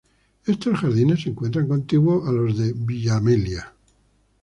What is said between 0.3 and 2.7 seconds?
Estos jardines se encuentran contiguos a los